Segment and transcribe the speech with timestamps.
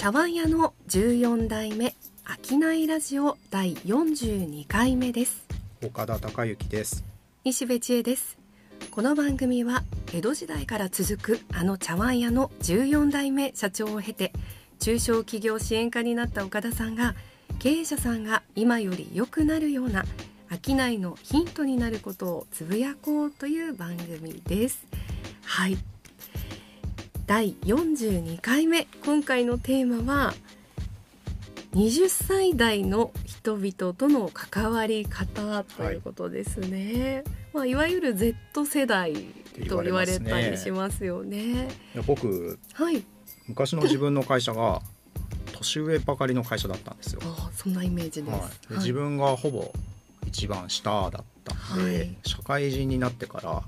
[0.00, 1.94] 茶碗屋の14代目
[2.42, 5.44] 商いラジオ第42回目です。
[5.84, 7.04] 岡田孝之です。
[7.44, 8.38] 西部千恵です。
[8.90, 9.82] この番組は
[10.14, 14.32] 江戸時代から続くあの茶碗屋の14代目社長を経て
[14.78, 17.14] 中小企業支援課になった岡田さんが
[17.58, 20.06] 経営者さんが今より良くなるような
[20.48, 24.82] 商いのヒントになることをつぶやこうという番組です。
[25.44, 25.76] はい
[27.30, 30.34] 第42回目今回のテーマは
[31.74, 37.34] 20歳代の人々との関わり方ということですね、はい。
[37.54, 39.14] まあ、いわゆる Z 世代
[39.68, 41.68] と言われたりしますよね。
[41.94, 43.04] いや僕、はい、
[43.46, 44.82] 昔の自分の会社が
[45.52, 47.20] 年上ばかりの会社だったんですよ。
[47.22, 49.72] あそんなイメージです、はい、で自分がほぼ
[50.26, 53.62] 一番下だったんで、はい、社会人になってから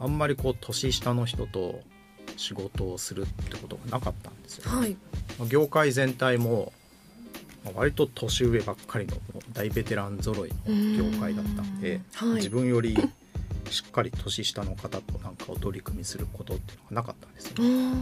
[0.00, 1.78] あんまりこう年下の人と
[2.36, 4.96] 仕事をするってことがなかったんですよ、はい、
[5.48, 6.72] 業界全体も
[7.74, 9.16] 割と年上ばっかりの
[9.52, 12.96] 大ベテラン揃いの業界だったんで、はい、自分より
[13.70, 17.94] しっかり年下の方となんかお取り組みすることっていうのがなかったんですよ、ね。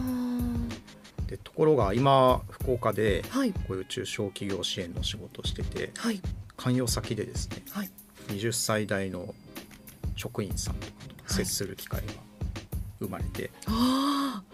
[1.27, 3.23] でところが今福岡で
[3.67, 6.21] こういう中小企業支援の仕事をしてて、はい、
[6.57, 7.89] 関与先でですね、はい、
[8.27, 9.33] 20歳代の
[10.15, 10.93] 職員さんとか
[11.25, 12.13] と接する機会が
[13.03, 14.53] 生まれて、はい、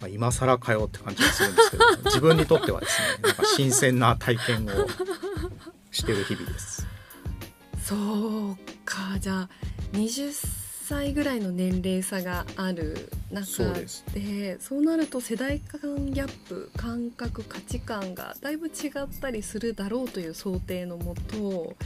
[0.00, 4.86] まあ、今更かよって感じがするんですけど 自分にとってはですねなんか新鮮な体験を
[5.90, 6.86] してる日々です。
[7.84, 9.18] そうか。
[9.18, 9.48] じゃあ
[9.92, 10.32] 20
[10.88, 13.74] 歳ぐらいの年齢差がある中
[14.14, 21.76] でそうなると世代間ギャップ感覚価値観がだいぶ違ったりするだろうという想定のもと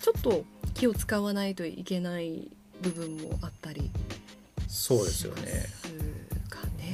[0.00, 2.50] ちょっと気を使わないといけない
[2.82, 3.90] 部分もあったり
[4.70, 5.66] そうですよね。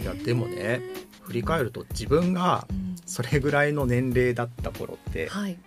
[0.03, 0.81] いやでもね
[1.23, 2.67] 振り返ると自分が
[3.05, 5.59] それぐらいの年齢だった頃って、うんはい、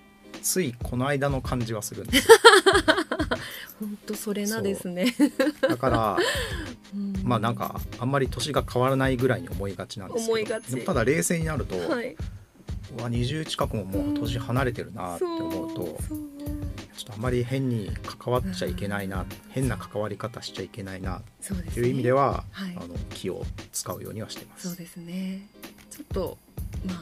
[0.42, 2.38] ついこの間の感じはするんですよ。
[3.80, 5.16] 本当それなですね。
[5.62, 6.18] だから、
[6.94, 12.16] うん、まあなんかあんまり年が変わらないぐらいに思いがちなんですけど、ただ冷静になると、はい、
[12.97, 16.00] うわ20近くももう年離れてるなって思うと。
[16.12, 16.39] う
[17.00, 21.22] ちょっとあまり変に関わっちゃいけないな、うん、変な関わり方しちゃいけないなっ
[21.74, 24.68] ていう意味では、はい、あの気を使うようにはしてます。
[24.68, 25.48] そうですね。
[25.90, 26.38] ちょっと
[26.86, 26.98] まあ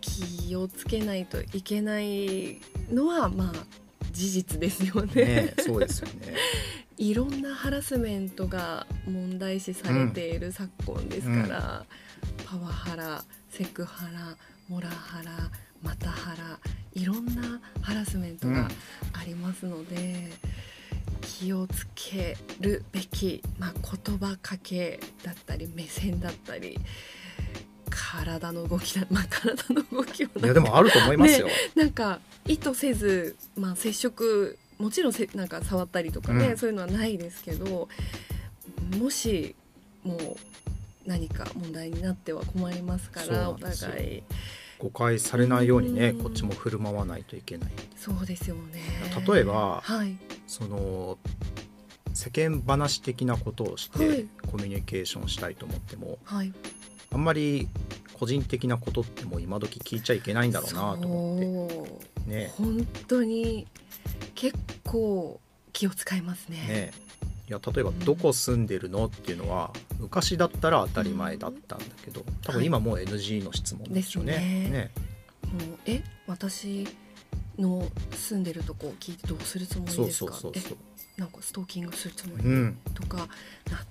[0.00, 2.60] 気をつけないといけない
[2.90, 3.78] のはまあ
[4.10, 5.24] 事実ですよね。
[5.24, 6.34] ねそうですよね。
[6.98, 11.86] いろんなハラスメントが問題視されている昨今ですから、
[12.40, 14.36] うん、パワハラセクハラ
[14.68, 15.30] モラハラ
[15.80, 16.58] マタハラ
[16.98, 18.68] いろんなハラスメントが
[19.12, 20.30] ありますので、うん、
[21.20, 26.78] 気をつけるべき、まあ、言葉かけだったり目線だったり
[27.88, 37.88] 体の動きだ、まあ、体の動きはいやでもあると思いますよ、ね、なんか意図せず、まあ、接触もちろんせなんか触ったりとかね、うん、そういうのはないですけど
[38.98, 39.54] もし
[40.02, 40.36] もう
[41.06, 44.22] 何か問題になっては困りますからお互い。
[44.78, 47.70] 誤解されないようにね、こっちも振る舞わないといけない。
[47.96, 48.80] そうですよね。
[49.26, 50.16] 例えば、はい、
[50.46, 51.18] その
[52.14, 56.52] 世間話的なことをして、コミュニケーションしたいと思っても、はい、
[57.12, 57.68] あんまり
[58.18, 62.30] 個人的なことってもう今時聞いちゃいけないんだろうなと思って。
[62.30, 62.52] ね。
[62.56, 63.66] 本当に
[64.34, 65.40] 結構
[65.72, 66.56] 気を使いますね。
[66.56, 66.92] ね
[67.48, 74.34] いや例えば「どこ住んでるの?」っていうのは昔だったら当たり前だったんだけど多分今もう NG の質問でしょうね。
[74.34, 74.70] はい、ね。
[74.70, 74.90] ね。
[75.44, 76.02] もうえ？
[76.26, 76.86] 私
[77.58, 80.34] の住んでるとこ聞いてどうするつもりですか？
[80.34, 80.52] そう
[81.16, 83.28] なんかストーキングするつもり、うん、とかなっ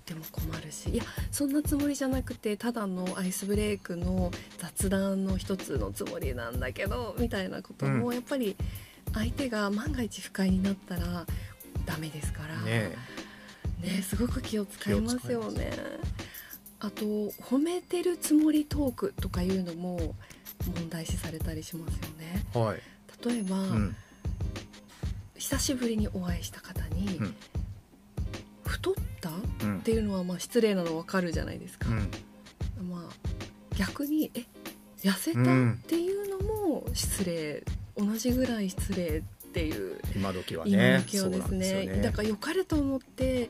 [0.06, 0.90] ても困るし。
[0.92, 8.56] いやそんなつもりじゃなくてただのアイスブレイクの雑談の一つのつもりなんだけどみたいなこともやっぱり
[9.14, 11.26] 相手が万が一不快になったら
[11.86, 12.62] ダメですから。
[12.62, 12.96] ね
[13.82, 15.72] ねすごく気を使いますよね。
[16.80, 20.16] あと褒めてるつもりトークとかいうのも
[20.76, 22.46] 問題視されたりしますよね。
[22.54, 22.82] はい、
[23.26, 23.96] 例えば、うん
[25.38, 27.36] 久しぶりにお会いした方に、うん、
[28.66, 29.30] 太った、
[29.64, 31.88] うん、っていうのはまあ失礼なの分かるじゃないですか。
[31.90, 34.44] うん、まあ逆にえ
[35.04, 35.44] 痩せたっ
[35.86, 37.64] ていうのも失礼、
[37.96, 41.00] 同じぐらい失礼っていう今時はね。
[41.00, 43.50] 今時はですね、ね、だから良かれと思って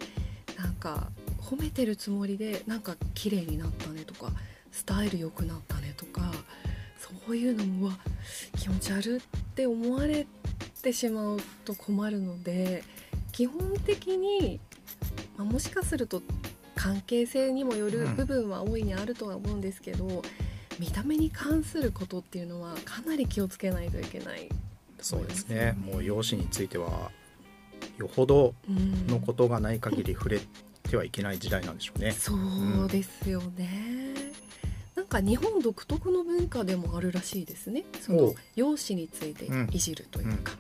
[0.58, 1.10] なんか
[1.40, 4.32] 褒めてるつもりでなんか綺麗になったねとか
[4.72, 6.32] スタイル良くなったねとか
[6.98, 7.92] そういうのも
[8.58, 10.28] 気持ち悪って思われ
[10.82, 12.84] てしまうと困るので
[13.32, 14.60] 基本的に、
[15.38, 16.22] まあ、もしかすると
[16.76, 20.22] 関係性にもよる部分は大いにあるとは思うんですけど、うん、
[20.80, 24.50] 見た目に関することっていうのはかなり気をつけないといけない、
[25.00, 25.76] そうですね。
[25.86, 27.12] もう容姿については
[27.98, 28.54] よほど
[29.08, 30.40] のことがない限り触れ
[30.90, 32.12] てはいけない時代なんでしょうね。
[32.12, 34.14] そうですよね、
[34.96, 37.84] なんか日本独特の文化でもあるらしいですね。
[38.02, 40.54] その容姿についていじるというか、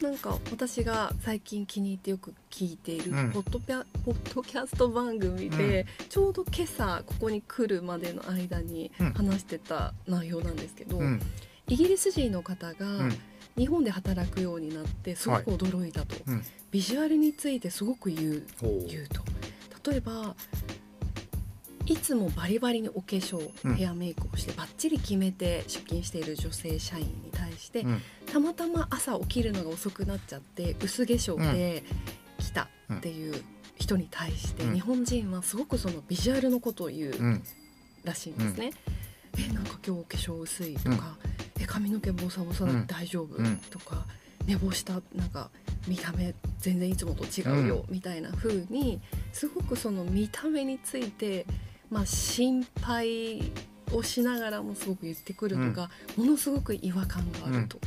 [0.00, 11.00] うん、なんか私が最近気に入ってよく聞いているポッドピャ、うん、ポッドキャスト番組で、うん、ちょうど今朝ここに来るまでの間に話してた内容なんですけど、
[11.68, 12.86] イギリス人の方が
[13.56, 18.42] 日本で働くようになってすごく驚いたと、はい、ビジュアルについてすごく言う
[18.86, 19.22] 言うと。
[19.90, 20.34] 例えば
[21.86, 31.82] いつもバリバリにお化粧、うん、ヘアメイクをしてバッチリ決めて出勤している女性社員に対して、うん、たまたま朝起きるのが遅くなっちゃって薄化粧で
[32.38, 33.42] 来たっていう
[33.74, 37.42] 人に対して、うん、日本人はすごくそのビジュアルのことを言う
[38.04, 38.70] らしいんですね。
[39.38, 41.29] えなんか今日お化粧薄いとか、え
[41.70, 43.36] 髪の毛ボサボサ大丈夫、
[43.70, 44.04] とか
[44.44, 45.50] 寝坊したなんか
[45.86, 49.00] 見た目全然いつもと違うよ、みたいな風に
[49.32, 51.46] すごくその見た目について、
[51.88, 53.52] まあ、心配
[53.92, 57.78] をしながらもすごく言ってくるとか、ものすごく違和感があると。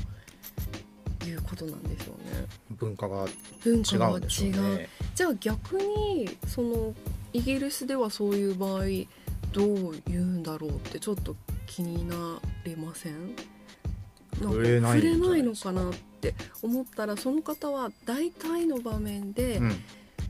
[1.25, 2.47] いうことなんでしょうね。
[2.75, 4.89] 文化が違うね。
[5.15, 6.94] じゃあ逆にその
[7.31, 8.83] イギリスではそういう場合
[9.53, 13.36] どう言うんだろうってちょっと気になりません？
[14.50, 14.95] 触れな
[15.38, 19.84] いのかなって思ったらその方は大体の場面で、うん、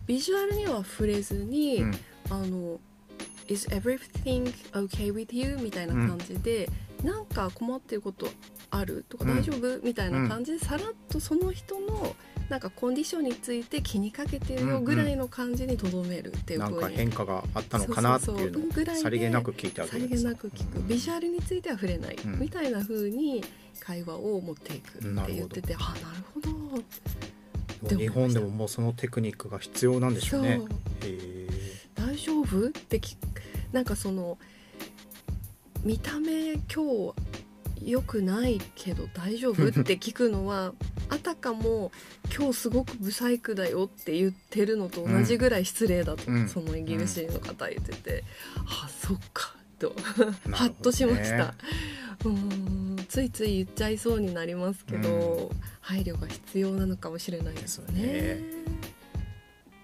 [0.05, 1.93] ビジュアルには触れずに、うん、
[2.29, 2.79] あの
[3.47, 8.27] 「Is everything okay with you?」みたいな感じで、うん、なんか困ってること
[8.71, 9.05] ある？
[9.09, 12.15] とか大丈夫、みたいな感じでさらっとその人の
[12.49, 23.43] なんかコンディションについて気にかけてるよぐらいの感じにとどめるっていうなんか変化があったのかなっていうのをさりげなく聞いてあげるさりげなく聞く、ビジュアルについては触れない、みたいな風に
[23.79, 26.39] 会話を持っていくって言っててあなるほ
[27.89, 30.61] ど日本でももうそのテクニックが必要なんでしょうね。
[31.95, 32.67] 大丈夫？
[32.67, 33.01] って
[33.73, 34.37] なんかその
[35.83, 37.13] 見た目今日
[37.83, 39.67] 良くないけど大丈夫？
[39.67, 40.73] って聞くのは
[41.09, 41.91] あたかも
[42.35, 48.23] 今日すごくブサイクだよって言ってるのと同じぐらい失礼だと、うん、そのイギリス人の方言ってて、うん、
[48.67, 49.93] あそっかと
[50.51, 51.53] ハッとしました。
[52.25, 58.39] うんついつい言っちゃいそうになりますけど、うん、配慮が必要なのかもしれないですよね。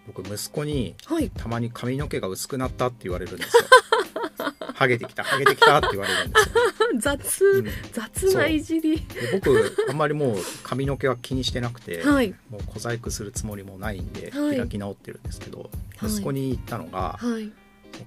[0.07, 0.95] 僕息子に、
[1.35, 3.63] たまに髪の毛が薄くなったって言われるんですよ。
[4.79, 6.55] ハゲてきたハゲてきたって言われるんですよ。
[7.19, 15.69] 雑、うん、雑ないじり僕あんまりもう髪の毛は気にしてなくて、はい、もう小細工するつもりもないんで、開き直ってるんですけど、
[16.01, 17.51] 息子に言ったのが、はい。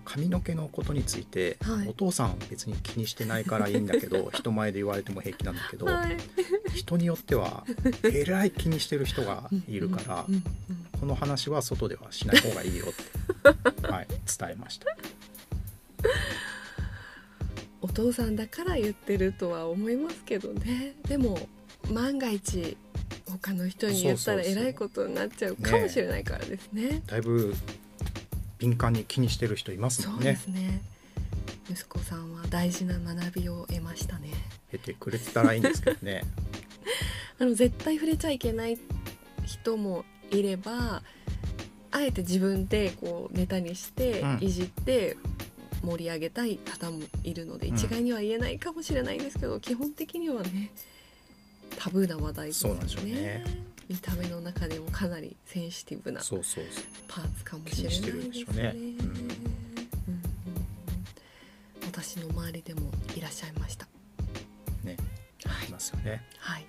[0.07, 6.17] 髪の毛のことについて、はい、お父さん別に気にしてないからいいんだけど 人前で言われても平気なんだけど、はい、
[6.73, 7.67] 人によっては
[8.05, 10.27] えらい気にしてる人がいるから
[11.01, 14.87] この話は外ではしない方がいいよって、 はい、伝えました。
[17.93, 21.39] お父さんだから言ってるとは思いますけどねでも
[21.93, 22.79] 万が一
[23.27, 26.89] 他の人に言ったらえらいことになっちゃうかもしれないからですね。
[26.89, 27.55] ねだいぶ
[28.59, 30.37] 敏感に気にしてる人いますもんね。
[30.43, 30.81] そうですね
[31.71, 34.31] 息子さんは大事な学びを得ましたね。
[34.71, 36.23] 得てくれてたらいいんですけどね。
[37.39, 38.79] あの絶対触れちゃいけない
[39.45, 41.03] 人もいれば
[41.91, 45.19] あえて自分でこうネタにしていじって
[45.83, 50.71] 盛り上げたい方もいるので、一概には言えないかもしれないですけど、基本的にはね
[51.79, 53.45] タブーな話題ですよね。
[53.89, 58.75] 見た目の中でもかなりセンシティブなパーツかもしれないですね。
[61.85, 63.87] 私の周りでもいらっしゃいました。
[64.83, 64.97] ね、
[65.45, 66.23] はい、いますよね。
[66.39, 66.67] はい。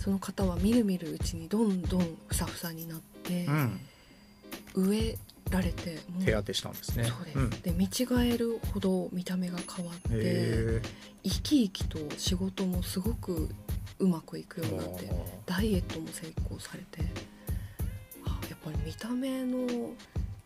[0.00, 3.80] その方はみるみるうちにどんどんふさふさになって、うん、
[4.74, 5.18] 植え
[5.50, 7.04] られて手当てしたんですね。
[7.04, 7.38] そうです。
[7.38, 10.80] うん、で見違えるほど見た目が変わって
[11.22, 13.48] 生き生きと仕事もすごく
[13.98, 15.10] うまくいくようになって
[15.46, 19.90] ダイエットも成功されてやっぱり見た目の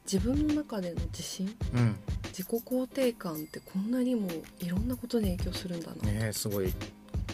[0.05, 1.97] 自分の中での自信、うん、
[2.29, 4.29] 自己肯定感ってこんなにも
[4.61, 6.73] いろんなことに影響するんだなねすごい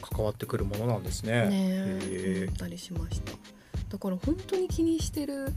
[0.00, 1.49] 関わってくるものなんですね。
[1.49, 3.33] ね思ったりしました。
[3.91, 5.53] だから本当に気にしてる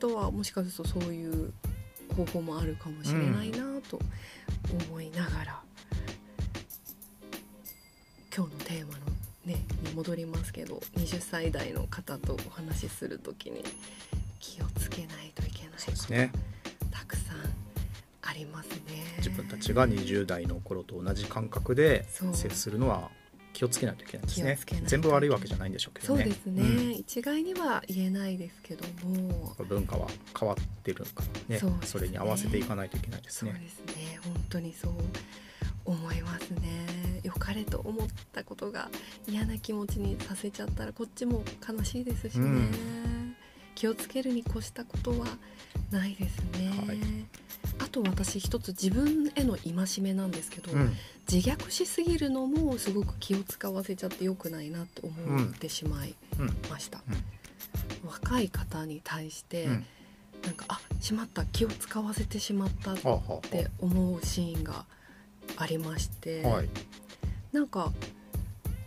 [0.00, 1.52] 方はもしかするとそういう
[2.16, 3.98] 方法もあるかもしれないなと
[4.88, 5.60] 思いながら、
[7.22, 8.98] うん、今日のテーマの
[9.44, 13.62] ねに戻りますけど20歳代の方とお話しする時に
[14.40, 16.30] 気をつけないといけないこと、ね、
[16.90, 17.36] たくさん
[18.22, 19.14] ありますね。
[19.18, 23.10] 自分たちが20代の頃と同じ感覚で接するのは
[23.56, 24.58] 気をつけないといけないですね。
[24.84, 26.24] 全部悪いわけじゃないんでしょうけどね。
[26.24, 29.56] そうですね、うん、一概には言えないですけども。
[29.66, 30.08] 文化は
[30.38, 31.58] 変わってるからね。
[31.58, 31.76] そね。
[31.82, 33.52] それに合わせていかないといけないですね。
[33.52, 34.18] そうですね。
[34.22, 34.92] 本当にそう
[35.86, 37.20] 思いますね。
[37.22, 38.90] 良かれと思ったことが
[39.26, 43.36] 嫌な気持ちにさせちゃったらこっちも悲しいですしね、うん、
[43.74, 45.26] 気をつけるに越したことは
[45.90, 46.98] ないですね、はい、
[47.78, 50.92] あと私一つ自分への戒めなんですけど、うん、
[51.30, 56.14] 自虐しすぎるのもすごく気を使わせちゃってよくないなって思ってしまい
[56.70, 57.00] ました、
[58.02, 62.96] うん、若い方に対して、なんかあしまった気を使わせてしまったっ
[63.40, 64.84] て思うシーンが
[65.56, 66.68] ありまして、はい、
[67.52, 67.92] なんか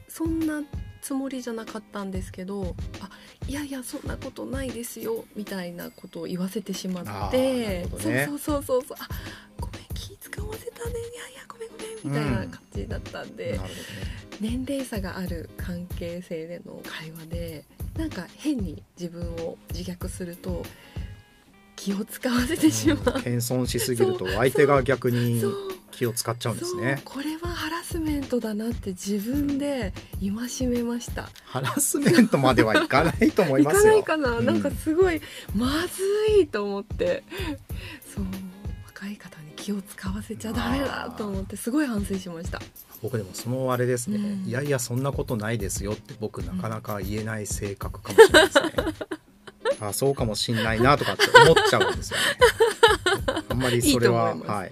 [0.08, 0.64] そんな
[1.02, 2.99] つもりじゃなかったんですけどあ
[3.50, 9.08] いやいやそんなことないですよみたいなことを言わせてしまって、ね、そうそうそうそうあ
[9.60, 13.70] ごめん気使わせたねいやいやごめんごめんみたいな感じだったんで、うんね、
[14.40, 17.66] 年齢差がある関係性での会話で
[17.98, 20.64] なんか変に自分を自虐すると
[21.76, 25.42] 気を使わせてしまう、うん、謙遜しすぎると 相手が逆に
[26.00, 27.02] 気を使っちゃうんですね。
[27.04, 29.92] これはハラスメントだなって自分で
[30.22, 31.30] 戒めました。
[31.44, 33.98] ハラスメントまではいかないと思いますよ。
[33.98, 35.22] いかないかな、うん、なんかすごい
[35.54, 37.26] まずいと思って。
[38.16, 38.26] そう
[38.86, 42.62] 若い方に気を使わせちゃダメだと思ってすごい反省しました。
[43.02, 48.72] 僕でもそのあれですね、うん、いやいやそんなことないですよって僕なかなか言えない性格かもしれないですね、
[49.80, 52.24] うん、 あそうかもしんないなとかって思っちゃうんですよね。
[53.50, 54.72] あんまりそれははい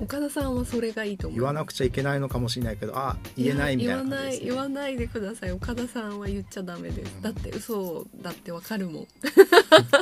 [0.00, 1.38] 岡田さんはそれがいいと思う。
[1.40, 5.52] 言わなくちゃいけないのかもしれないけどあ言えないみたいな、ね、言わない言わないでください。
[5.52, 9.06] 岡田さんは言っちゃダメです、うん、だって嘘だってわかるもん。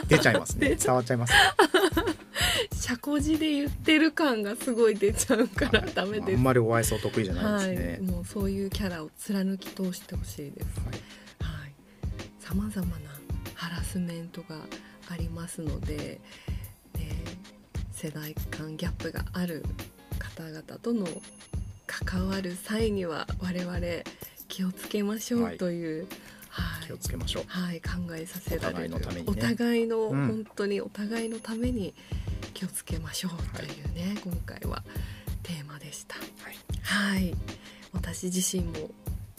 [0.08, 0.76] 出ちゃいますね。
[0.82, 1.32] 伝わっちゃいます
[2.72, 10.66] 社交辞で言ってる感がすごい出ちゃうからダメです、あんまりお愛想得意じゃないですね、はい、もうそういうキャラを貫き通してほしいです。
[11.40, 11.72] はい。
[12.38, 13.10] さまざまな
[13.54, 14.56] ハラスメントが
[15.08, 16.20] ありますので
[17.96, 19.64] 世代間ギャップがある
[20.18, 21.06] 方々との
[21.86, 23.78] 関わる際には我々
[24.48, 26.06] 気をつけましょうという、
[26.50, 31.94] はい、気をつけましょう、はい、考えさせられるお互いのために、ね、お互いの、うん、本当にお互いのために
[32.52, 34.82] 気をつけましょうというね、はい、今回は
[35.42, 36.16] テーマでした。
[36.16, 37.34] はい、はい、
[37.94, 38.90] 私自身も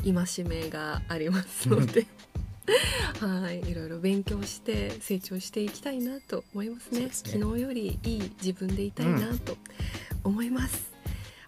[0.04, 2.08] 戒めがありますので
[3.20, 9.58] はいいろいろ勉強して成長していきたいなと思いますね、ね、昨日よりいい自分でいたいなと
[10.24, 10.97] 思います、うん、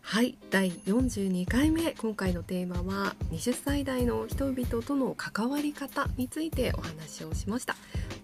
[0.10, 1.92] はい第42回目。
[1.92, 7.76] 今回のテーマは20歳代の人々との関わり方についてお話をしました。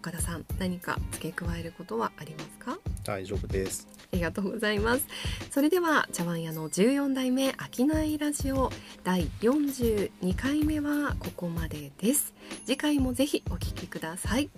[0.01, 2.79] 岡田さん何か付け加えることはありますか？
[3.03, 3.87] 大丈夫です。
[4.11, 5.05] ありがとうございます。
[5.51, 8.71] それでは茶碗屋の14代目商いラジオ
[9.03, 12.33] 第42回目はここまでです。
[12.65, 14.49] 次回もぜひお聞きください